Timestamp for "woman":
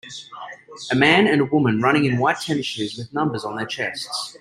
1.51-1.79